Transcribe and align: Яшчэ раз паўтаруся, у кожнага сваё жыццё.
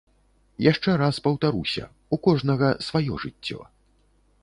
Яшчэ 0.71 0.95
раз 1.01 1.19
паўтаруся, 1.27 1.85
у 2.17 2.21
кожнага 2.27 2.73
сваё 2.89 3.23
жыццё. 3.27 3.59